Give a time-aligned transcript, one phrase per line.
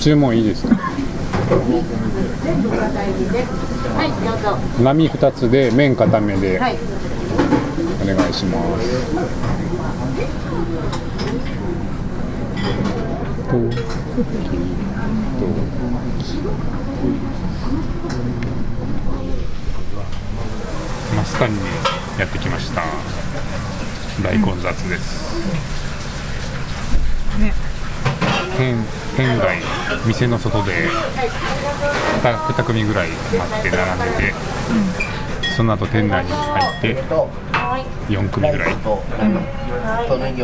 [0.00, 0.66] 注文いいです。
[0.66, 0.82] かは
[4.04, 4.58] い、どうぞ。
[4.82, 6.76] 波2つで麺固めではい。
[8.02, 8.88] お願いします、
[13.48, 13.56] と
[21.16, 21.58] マスタンに
[22.18, 22.82] やってきました。
[24.22, 25.38] 大混雑です、
[27.38, 27.52] ね
[28.58, 28.74] 店
[29.16, 29.56] 店外
[30.04, 30.88] 店の外で
[32.24, 33.20] 2, 2組ぐらい待
[33.60, 34.34] って並んでて、
[35.56, 37.00] その後店内に入って
[38.08, 38.74] 4組ぐらい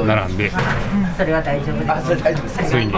[0.06, 0.52] 並んで
[1.16, 2.70] それは大丈夫です。
[2.70, 2.92] ついに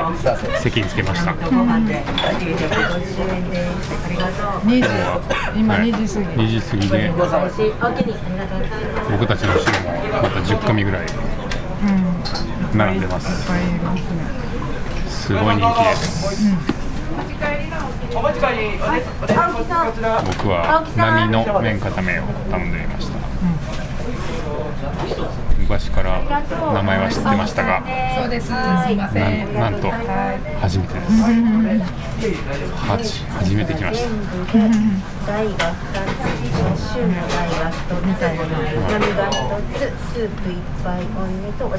[0.61, 4.05] 席につけました後半で950円です。
[4.05, 4.61] ありがとう。
[4.69, 4.89] 2時
[5.59, 7.11] 今はい2時過ぎ、2時過ぎで。
[9.11, 13.97] 僕たちの後ろもまた10組ぐらいうん並んでますいっぱいいま
[15.27, 16.25] すごい人気です、
[20.25, 23.19] 僕は波の麺固めを頼んでいました
[25.59, 26.23] 昔から
[26.75, 27.83] 名前は知ってましたが
[28.17, 29.91] そうですすいまなんなんと
[30.61, 31.11] 初めてです
[32.77, 34.09] はち初めて来ました、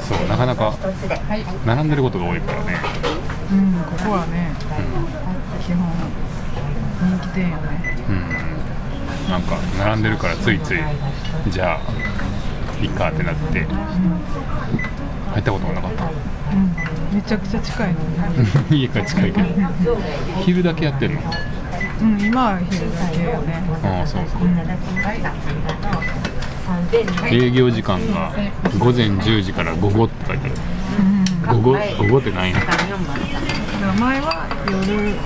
[0.00, 0.76] そうなかなか。
[1.64, 2.76] 並んでることが多いからね
[3.50, 4.52] うんここはね
[5.64, 5.88] 基本
[7.00, 10.78] 人気店よねうんなんか並んでるからついつい
[11.48, 11.80] じゃあ
[12.82, 13.66] いいかってなって
[15.32, 16.04] 入ったこともなかった。
[16.04, 16.10] うん
[17.12, 18.06] めちゃくちゃ近いのね
[18.70, 19.46] 家から近いけど。
[20.44, 21.20] 昼だけやってるの？
[22.02, 23.62] うん今は昼だけよね。
[23.82, 24.22] ああそう
[26.90, 28.30] 3000営業時間が
[28.78, 30.54] 午前10時から午後って書いてある
[31.58, 35.16] 午後午後ってないのだから前は夜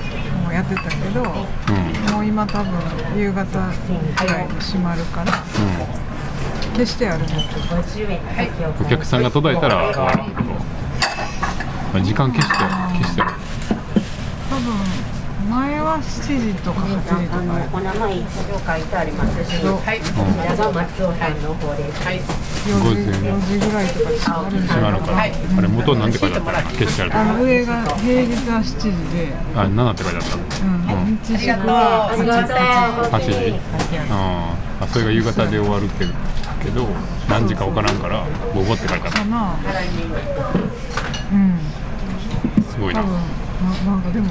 [0.43, 1.25] もやってたけどう
[2.09, 2.13] ん。
[2.13, 2.73] もう今多分
[3.15, 3.57] 夕方ぐ
[4.27, 5.31] らいに閉まるから
[6.73, 7.29] 消してあるの。
[7.29, 8.19] 50円
[8.79, 13.21] うんお客さんが途絶えたら終わるけどまあ時間消して消して。
[14.49, 15.13] 多分
[15.49, 17.43] 前は7時とか8時とか
[17.73, 20.05] お名前一応書いてありますし、はい、こ
[20.41, 21.93] ちらが松尾さんの方で。
[21.93, 22.05] す。
[22.05, 22.21] はい、
[22.63, 25.17] 4時 ,4 時ぐらいとかに閉まるんじゃないから
[25.57, 26.51] あれ元なんて書いてあった？
[26.51, 30.35] の消してあるあの上が平日は7時で、あ7って書いてあった
[30.93, 32.55] うん、日祝はありがとう。
[33.11, 33.59] 8時？
[34.09, 34.83] あー。
[34.83, 36.13] あそれが夕方で終わるけど
[36.63, 36.87] けど
[37.29, 39.55] 何時か分からんから午後って書いてあるかな。
[41.33, 41.59] うん。
[42.71, 43.01] すごいな。
[43.01, 43.13] 多分
[43.85, 44.27] ななんかでも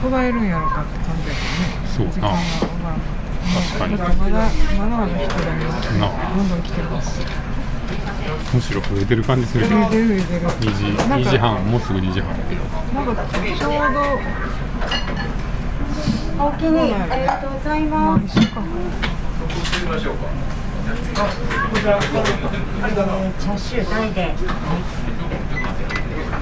[0.00, 1.34] 途絶えるんやろかって感じだ
[1.96, 2.34] そうけどね。
[2.50, 3.00] 時間が分からん。
[3.50, 3.96] 確かに。
[3.98, 7.20] だってまだまだまだ人がいますなどんどん来てます
[8.52, 12.28] むしろ増えてる感じするけど増えてる増えてる2時なんか2時半もうすぐ2時半
[12.94, 14.00] なんかちょうど
[16.40, 18.38] おおきに、ありがとうございまあます。
[18.38, 18.62] 一緒か
[21.74, 24.22] えー、チャーシュー大で。
[24.22, 24.36] はい。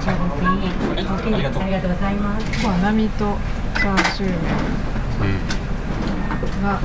[0.01, 1.11] じゃあ5000円。
[1.11, 2.63] おおきに、ありがとうございます。
[2.65, 3.37] まあ波と
[3.75, 4.29] チャーシュー
[5.19, 6.79] 麺うんが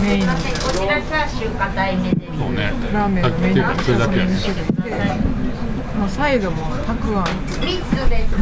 [0.00, 2.26] メインすいません、こちらチャーシュー硬いめで。
[2.38, 4.96] そうねラーメンのメニューそれだけやね2種類で
[5.98, 8.34] もうサイドもたくあん三つです。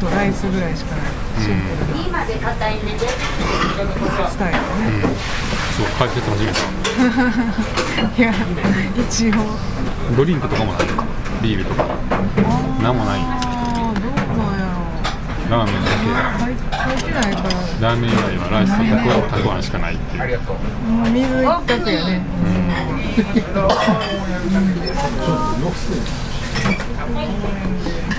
[0.00, 1.06] とライスぐらいしかない
[1.42, 3.14] シンプル今で硬いめです。
[4.30, 4.62] スタイルね、
[5.76, 6.58] そう解説始めた
[8.16, 8.32] いや
[8.98, 9.32] 一応
[10.16, 10.82] ドリンクとかもない
[11.42, 11.84] ビールとか
[12.82, 14.64] なんもないあーどうなんや
[15.50, 15.94] ろラーメンだ入
[16.38, 16.69] 入ってないからけ
[17.80, 18.84] ラーメン以外はライスと
[19.28, 22.22] たくあんしかないっていうもう水一択やね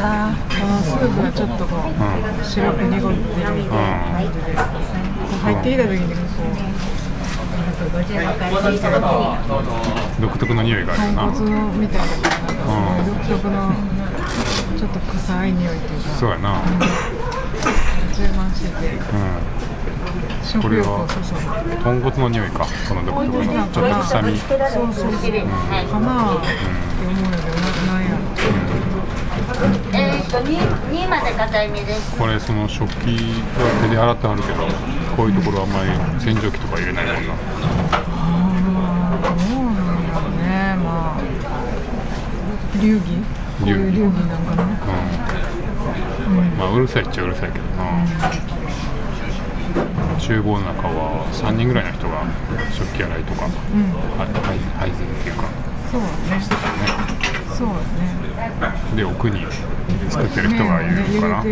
[0.04, 6.22] あこのスープがちょっとこううん白く濁ってる感じでこう入ってきた時にこ
[7.92, 10.02] ご注文返していただきに。
[10.22, 13.74] 独特の匂いがあるなう豚骨のみたいななん独特の
[14.78, 16.62] ちょっと臭い匂いっていうかそうやな
[18.14, 19.00] 充満しててう
[20.44, 21.42] 食欲をそそる。
[21.42, 24.38] ん豚骨の匂いかこの独特のちょっと臭み。
[24.38, 24.58] そう
[24.94, 25.38] そうそうか
[26.00, 26.48] なーって
[27.08, 27.52] 思うけど
[27.88, 28.18] ななんやろ。
[29.94, 30.58] えーっと、二
[30.92, 32.18] 二まで硬いめです。
[32.18, 34.68] これその食器は手で洗ってあるけど
[35.16, 37.34] こういうところはあんまり洗浄機とか入れないもんな。
[37.92, 40.76] あーどうなんだろうね。
[40.84, 41.22] まあ
[42.82, 43.24] 流儀？
[43.62, 44.70] こういう流儀なんかなうん
[46.62, 48.06] まあうるさいっちゃうるさいけどな。
[50.22, 52.22] 厨房の中は3人ぐらいの人が
[52.70, 53.90] 食器洗いとか、うん。
[54.14, 55.50] はい配配膳っていうか
[55.90, 56.42] そうだね。
[56.42, 56.86] してたね。
[57.58, 58.14] そうだね。
[58.96, 59.42] で奥に
[60.14, 61.50] 作ってる人がいるのかな、ね、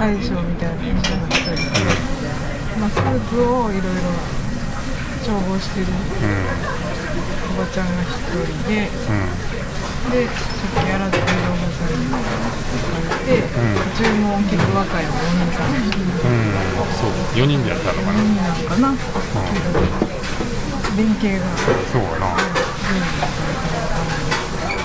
[0.00, 1.60] 大将みたいな人が一人、
[2.80, 4.08] まあ、スープをいろいろ
[5.28, 5.86] 調合してる
[7.52, 8.88] おばちゃんが一人で、
[10.10, 11.30] でさっきやらずうどん
[11.72, 13.42] さんに書いて、
[13.96, 15.14] 注文結構若いお兄
[15.52, 15.68] さん。
[15.68, 16.56] うん、うん、
[16.94, 17.10] そう。
[17.34, 18.94] 4人でやったのかな、何なのかな、
[20.96, 21.46] 連携が
[21.92, 22.24] そうやな。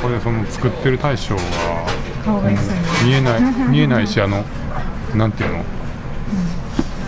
[0.02, 1.42] これでその作ってる大将は
[2.24, 2.74] 顔が一切
[3.06, 4.46] 見えない見えないしあの
[5.14, 5.66] なんていうの、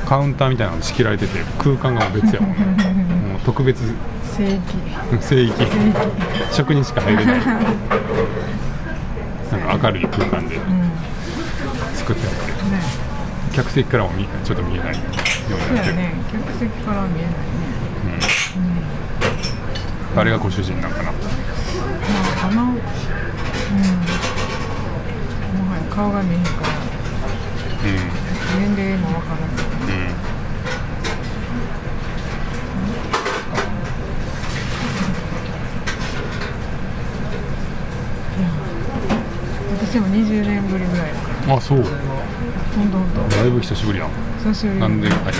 [0.05, 3.81] カウンターみたいなの仕切られてて空間が別やもんね特別
[4.37, 4.61] 正義。
[5.19, 5.53] 聖域
[6.51, 7.41] 職人しか入れない。
[9.51, 10.91] なんか明るい空間でうん。
[11.95, 12.81] 作ってあってね。
[13.53, 14.95] 客席からも見ちょっと見えないよう
[15.49, 16.13] そうになってる、やね。
[16.31, 17.37] 客席からは見えないね。
[20.13, 21.03] うん、あれがご主人なんかな。
[21.03, 21.11] ま
[22.37, 22.67] あかなうん。
[22.67, 22.75] も
[25.71, 26.69] はや顔が見えへんから。
[26.69, 29.37] う年齢もわから
[29.87, 30.11] ないんうん
[39.91, 41.11] 私も20年ぶりぐらい
[41.51, 41.83] あそう。
[41.83, 41.89] ほん
[42.89, 43.35] とほんと。
[43.35, 44.09] だいぶ久しぶりやん。
[44.39, 44.79] 久しぶり。
[44.79, 45.33] なんで入らんかっ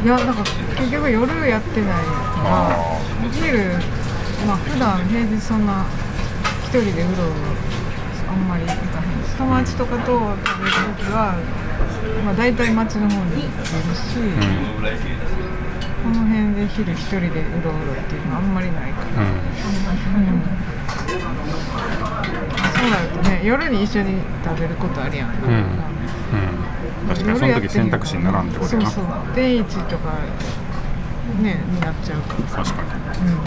[0.00, 0.06] た？
[0.06, 0.44] いやなんか
[0.78, 2.96] 結局夜やってないからあ
[3.26, 3.74] お昼
[4.46, 5.84] まあ普段平日そんな
[6.62, 7.34] 一人でうろうろ
[8.30, 9.34] あんまり行かへんし。
[9.36, 10.06] 友達とかと
[10.46, 11.34] 食べる時は、
[12.24, 13.50] まあ、大体街の方に出る
[13.98, 14.38] し、うん。
[16.04, 17.32] この辺で昼一人でう
[17.64, 19.28] ろうろっていうのはあんまりないから、うん。
[19.28, 19.32] う
[20.36, 20.42] ん
[22.80, 23.40] そうなるとね。
[23.44, 25.36] 夜に一緒に食べることあるやん、うん。
[25.36, 25.78] うん。
[27.08, 28.90] 確かにその時選択肢にならんってことやな。
[28.90, 29.34] そうそう。
[29.34, 30.12] 定位置とか
[31.42, 32.64] ねになっちゃうから。
[32.64, 32.88] 確かに。
[32.88, 33.40] うん。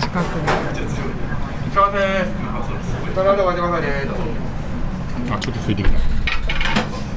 [0.00, 0.48] 近くで
[0.88, 2.00] すいません。
[5.28, 5.98] あちょっと空いてきた。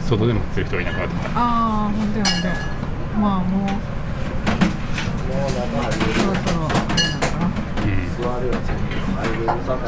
[0.08, 1.30] 外で待ってる人がいなくなってきた。
[1.30, 1.42] あ
[1.86, 3.70] あほんとやほんまあもう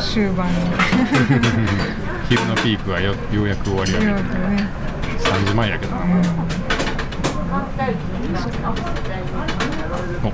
[0.01, 0.53] 終盤に
[2.27, 4.13] 昼のピークがよようやく終わりやけど。
[4.13, 4.68] ね。
[5.19, 5.95] 3時前やけど。
[5.95, 6.12] な、うん
[10.24, 10.27] お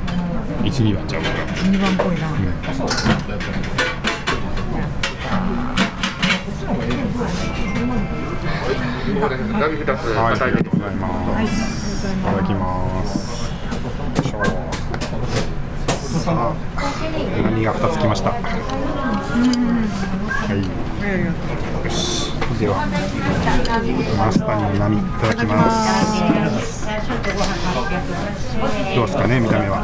[0.70, 1.34] 12番ちゃうこれ
[1.70, 2.28] 2番っぽいな、
[9.60, 9.90] ガビ二つ。
[10.14, 11.32] はい、ありがとうございます。
[11.32, 11.48] はい
[12.24, 13.52] ただきまます。
[13.52, 14.44] よいしょ。
[16.20, 16.77] さあ、
[17.26, 18.32] 波が2つきました。
[18.32, 18.38] は
[20.54, 20.58] い、
[21.84, 22.32] よし。
[22.60, 22.88] では、
[24.18, 25.70] マスターに波いただきま
[26.60, 26.88] す。
[28.96, 29.84] どうですかね、見た目は。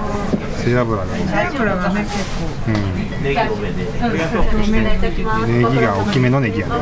[0.63, 1.05] 背脂が、
[1.51, 6.73] 桜がね結構うん、表面に出てネギが大きめのネギやね。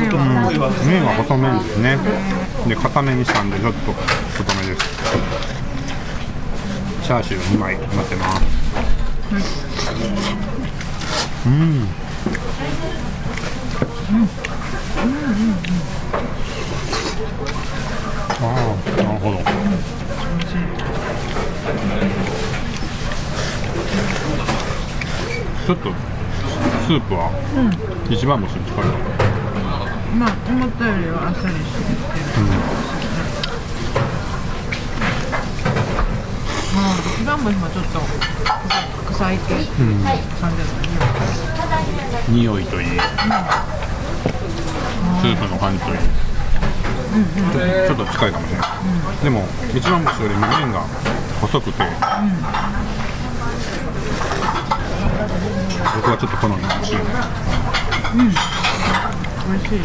[0.00, 0.18] 麺うん、
[0.88, 1.98] 麺は細麺ですね。
[2.66, 5.57] で、固めにしたんで、ちょっと太めです。
[7.08, 8.44] チャーシュー2枚乗ってます。
[11.46, 11.52] うん。
[11.54, 11.88] うん、うん。
[18.40, 19.38] ああ、なるほど。
[25.66, 25.90] ちょっと
[26.86, 27.30] スープは
[28.10, 28.90] 一番星に近いか。
[30.18, 31.96] まあ思ったよりはあっさりしてる
[36.78, 38.00] まあ一番星もちょっと
[39.12, 40.16] 臭臭いって感じうん、だね
[42.30, 45.98] 匂いといい、スープの感じといい、
[47.86, 48.68] ちょっと近いかもしれない、
[49.24, 49.44] でも
[49.74, 50.80] 一番星よりも麺が
[51.42, 51.82] 細くて、
[55.96, 57.08] 僕はちょっと好みかもしれない、
[59.50, 59.80] 美味しい。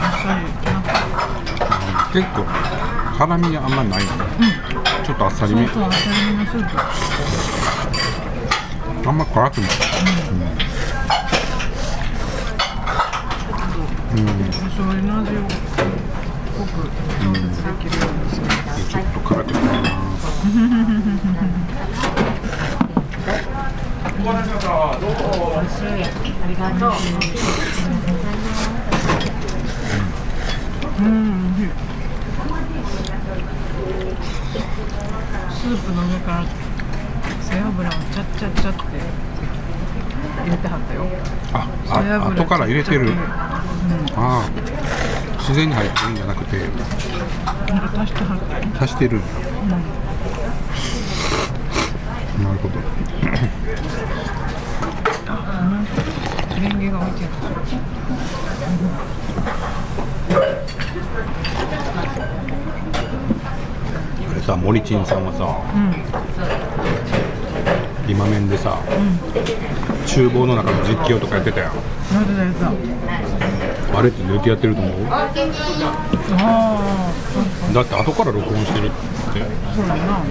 [0.00, 0.88] あっさりなんか
[2.18, 2.42] 結構
[3.16, 4.24] 辛みがあんまりないのね、
[5.06, 5.64] ちょっとあっさりめ。
[5.68, 6.76] そうそうあっさりめのスープ。
[9.08, 9.70] あんま辛くない、
[14.16, 14.26] うん。
[14.26, 14.28] お
[14.64, 15.46] 醤油の味を濃
[16.66, 16.90] く
[17.22, 19.90] 調節できるようにしてますちょっと辛くないな
[24.24, 24.98] ご案内しました。
[24.98, 25.52] どうぞ。
[25.54, 25.62] あ
[26.48, 26.92] りがとう。
[31.00, 31.08] うん。
[32.38, 32.66] 美味し
[35.54, 36.44] いスープの上から
[37.42, 38.80] 背脂をチャッチャッチャって
[40.42, 41.06] 入れてはったよ。
[41.52, 43.06] ああ後から入れてる。
[43.06, 43.22] ちょっと
[44.16, 44.50] ああ。
[45.38, 46.58] 自然に入ってるんじゃなくて。
[46.58, 48.40] なんか足してはる
[48.80, 49.24] 足してるんや、
[52.44, 52.74] なるほど。
[56.60, 57.48] レンゲが置いてるあ
[60.34, 60.48] れ
[64.48, 65.44] さ森珍さんはさ、
[68.08, 68.80] 今面でさ、
[70.06, 71.72] 厨房の中の実況とかやってたやん。
[73.94, 74.92] あれってどうやってやってると思う？
[75.10, 75.28] あ
[76.40, 78.96] あだって後から録音してるって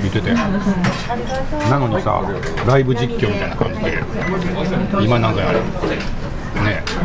[0.02, 1.70] 言ってたやん。
[1.70, 2.20] なのにさ
[2.66, 4.04] ライブ実況みたいな感じで。
[5.06, 5.60] 今なんかね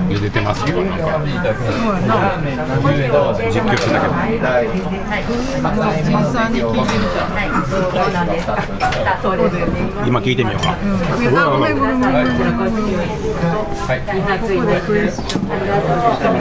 [0.08, 1.18] 茹でてますとかなんか
[3.50, 4.12] 実況してたけど
[10.06, 10.76] 今聞いてみようか。
[10.82, 10.98] うん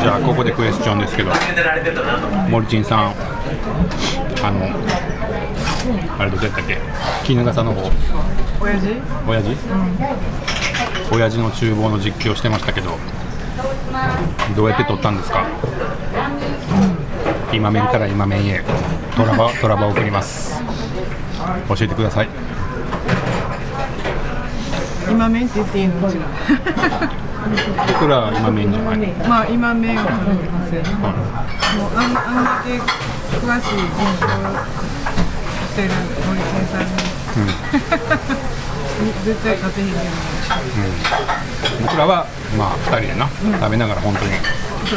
[0.02, 1.32] じゃあここでクエスチョンですけど。
[2.50, 3.14] 森珍さん。
[4.44, 4.68] あの
[6.20, 6.78] あれどうやったっけ？
[7.28, 7.92] 衣笠の方。
[8.60, 8.96] 親父？
[9.28, 9.56] 親父、
[11.12, 12.98] 親父の厨房の実況してましたけど
[14.56, 15.46] どうやって撮ったんですか？
[17.54, 18.64] 今面から今面へ。
[19.16, 20.62] トラバトラバを送ります。
[21.68, 22.30] 教えてください。
[25.10, 25.94] 今麺って言っていいの？
[26.10, 26.22] 違う
[27.88, 33.90] 僕らは今面じゃない、まあ今麺を食べてますよねもうあんあんだけ詳しい勉
[34.22, 34.30] 強
[35.68, 35.90] してる
[36.28, 37.52] 森健さんに
[39.24, 39.88] 絶対勝てへん。
[39.88, 40.02] けど
[41.82, 42.28] 僕らは
[42.58, 43.28] まあ2人でな、
[43.60, 44.32] 食べながら本当に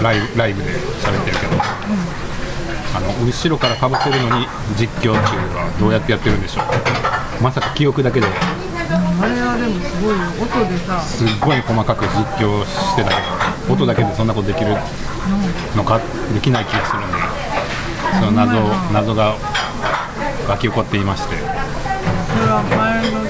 [0.03, 1.53] ライブライブで喋ってるけど、
[2.97, 4.47] あの後ろからかぶせるのに
[4.77, 7.43] 実況っていうのはどうやってやってるんでしょう。
[7.43, 8.27] まさか記憶だけで。
[8.27, 8.31] あ
[9.27, 10.25] れはでもすごいよ。
[10.41, 11.01] 音でさ。
[11.01, 13.17] すっごい細かく実況してたけ
[13.69, 14.77] ど音だけでそんなことできる
[15.77, 16.01] のか
[16.33, 17.19] できない気がするんで。
[18.21, 18.61] その謎
[18.93, 19.35] 謎が
[20.49, 21.35] 湧き起こっていまして。
[21.35, 23.24] それは前の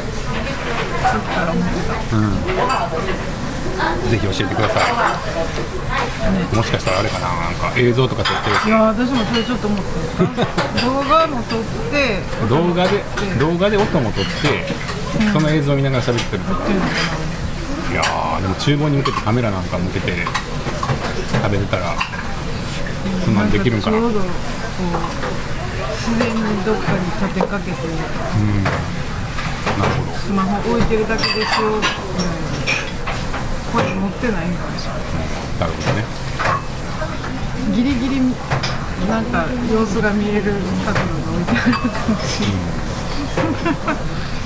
[1.14, 1.94] 時から思ってた
[4.08, 4.82] ぜひ教えてください。
[6.54, 7.26] もしかしたらあれかな。
[7.28, 9.84] なんか映像とか撮っていや私もそれちょっと思って。
[10.84, 12.20] 動画も撮って。
[12.48, 13.02] 動画で
[13.40, 14.30] 動画で音も撮って
[15.32, 16.52] その映像を見ながら喋ってるって。
[16.52, 16.92] いうのか
[17.90, 20.12] いやーでも厨房に向けてカメラなんか向けて
[21.42, 21.94] 食べてたら
[23.24, 23.98] そんなんできるんかな。
[23.98, 24.10] 自
[26.18, 27.76] 然にどっかに立てかけて。
[27.76, 29.03] なるほど
[30.16, 31.82] スマホ置いてるだけでしょ、うん、
[33.72, 35.02] 声持ってないんかもしれない。
[35.60, 36.04] なるほどね
[37.74, 38.20] ギリギリ
[39.08, 40.42] なんか様子が見える
[40.84, 41.78] 角度が置いてあるか
[42.08, 42.56] もしれない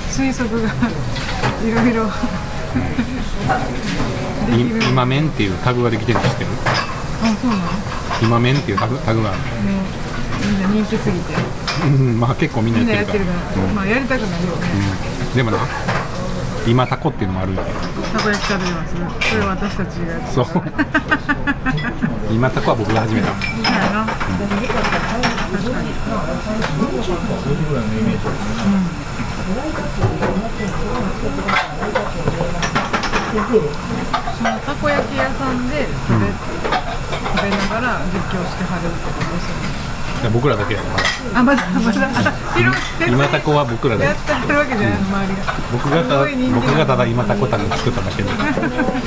[0.09, 0.67] 推測が
[1.63, 2.09] いろいろ。
[4.89, 6.49] 今面っていうタグができてるの知ってる。
[7.23, 7.61] あそうなの
[8.21, 9.31] 今面っていうタグタグが。
[9.31, 9.45] あるね
[10.41, 11.33] みんな人気すぎて
[11.83, 12.19] うん。
[12.19, 13.37] まあ結構みんなやってるから、
[13.73, 14.67] まあやりたくなるよね。
[15.13, 15.57] うんでもな
[16.67, 17.61] 今タコっていうのもあるよ
[18.13, 18.95] たこ焼き食べてます。
[19.29, 20.45] それは私たちがやってそう。
[22.33, 23.27] 今タコは僕が始めた。
[23.27, 25.89] そうやな、確かに。
[34.37, 39.88] そのたこ焼き屋さんで食べ,、食べながら実況してはるってことですよね
[40.27, 40.87] 僕らだけやか
[41.33, 42.09] らあまだまだ
[43.07, 45.53] 今タコは僕らだやてるわけじゃないの周りが。
[45.71, 46.19] 僕がた
[46.55, 48.29] 僕がただ今タコタグ作っただけで。
[48.29, 48.35] フ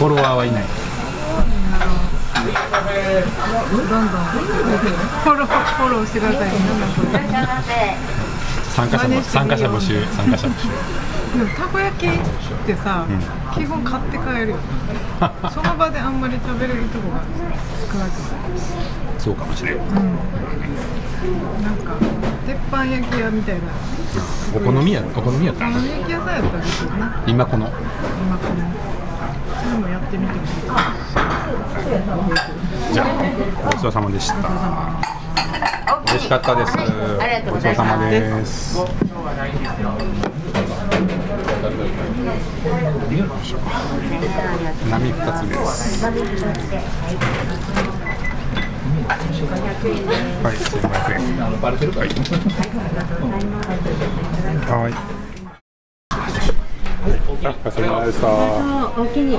[0.07, 0.65] ォロワーはいない。
[3.73, 6.51] どんどんフォローフォローしてください。
[8.75, 10.69] 参加者も参加者募集参加者募集。
[11.39, 12.11] でもたこ焼きっ
[12.67, 13.07] てさ、
[13.55, 14.57] 基本買って帰るよ。
[15.53, 17.23] その場であんまり食べれるとこが
[17.91, 18.17] 少なくて
[19.19, 19.79] そうかもしれん
[21.63, 21.95] なんか
[22.47, 23.63] 鉄板焼き屋みたいな。
[24.55, 27.69] お好みやお好みやっお好み焼き屋さんやったらですよな今この？
[27.69, 28.55] 今この。
[29.63, 30.93] それもやってみてほしいか
[32.93, 33.07] じゃあ
[33.65, 34.35] ごちそうさまでした。
[36.05, 36.73] 美味しかったです。
[37.49, 38.77] ごちそうさまです。
[44.91, 46.03] 波二つです
[49.13, 50.81] はい、すい。
[50.81, 51.91] ません。
[51.91, 52.09] はい。
[54.71, 54.93] はい。
[56.11, 56.17] あ、
[57.29, 58.27] お疲れ様でした。
[58.27, 59.37] おおきに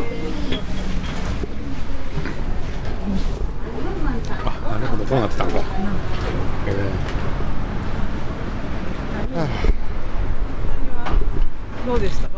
[4.45, 5.53] あ、なるほど、そうなってたんだ。
[6.67, 6.73] えー
[11.85, 12.29] どうでした、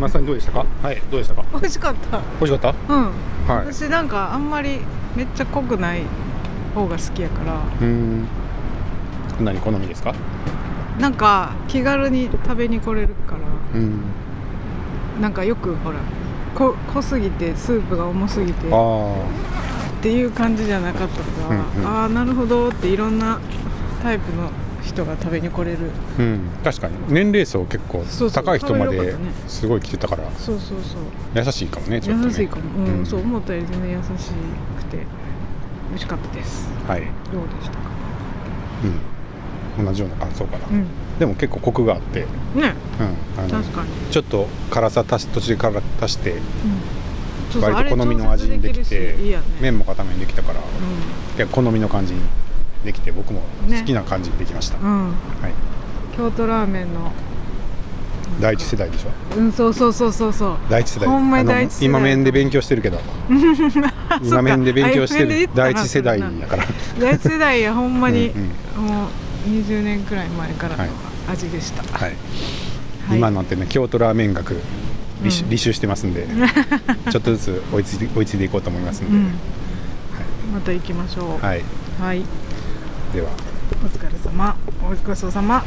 [0.00, 0.64] まさにどうでしたか？
[0.82, 1.44] はい、どうでしたか？
[1.52, 2.20] 美味しかった。
[2.40, 2.94] 美味しかった？
[2.94, 3.04] うん。
[3.46, 3.72] はい。
[3.72, 4.80] 私なんかあんまり
[5.14, 6.02] めっちゃ濃くない
[6.74, 7.60] 方が好きやから。
[7.80, 8.26] うん。
[9.40, 9.60] 何？
[9.60, 10.14] 好みですか？
[10.98, 13.40] なんか気軽に食べに来れるから。
[13.74, 14.00] うん。
[15.20, 15.98] なんかよくほら
[16.54, 18.68] こ濃すぎてスープが重すぎて。
[18.68, 19.14] っあ
[20.02, 21.86] ていう感じじゃなかったから、うんうん。
[21.86, 23.38] ああなるほどっていろんな
[24.02, 24.50] タイプの
[24.82, 25.78] 人が食べに来れる。
[26.18, 26.40] あうん。
[26.64, 26.94] 確かに。
[27.08, 29.14] 年齢層結構高い人まで
[29.46, 30.24] すごい来てたから。
[30.38, 31.44] そうそうそう。
[31.44, 32.28] 優しいかもねちょっとね。
[32.28, 33.06] 優しいかも、うんうん。
[33.06, 34.96] そう思ったより全然優しくて
[35.88, 36.68] 美味しかったです。
[36.86, 37.90] はい、どうでしたか？
[39.78, 40.86] うん、同じような感想かな、うん。
[41.18, 42.26] でも結構コクがあって、ね。
[42.56, 46.36] うん、あの確かに、ちょっと辛さ足し途中から足して
[47.60, 49.16] 割と好みの味にできて
[49.60, 50.62] 麺も固めにできたからう
[51.36, 52.20] 結構好みの感じに
[52.84, 53.80] できて僕もね。
[53.80, 55.52] 好きな感じにできました、ん、うん、はい、
[56.16, 57.12] 京都ラーメンの。
[58.40, 59.10] 第一世代でしょ？
[59.36, 60.56] うんそうそうそうそうそう。
[60.70, 61.08] 第一世代。
[61.08, 61.86] ほんま第一世代。
[61.86, 62.98] 今面で勉強してるけど。
[64.22, 65.48] 今面で勉強してる。
[65.54, 66.64] 第一世代やから。
[66.98, 68.28] 第一世代やほんまに。
[68.28, 68.42] うん
[68.86, 69.08] もう
[69.48, 70.90] 20年くらい前からのはい。
[71.30, 72.14] 味でした、はい、
[73.08, 73.18] はい。
[73.18, 74.56] 今なんてね京都ラーメン学
[75.22, 75.50] 履修,、うん。
[75.50, 76.26] 履修してますんで
[77.10, 79.32] ちょっとずつ追いついて追いついていこうと思いますんで、うん。
[80.54, 81.44] また行きましょう。
[81.44, 81.62] はい、
[82.00, 82.22] はい、
[83.12, 83.28] では。
[83.82, 84.56] お疲れ様。
[84.84, 85.64] おごちそうさま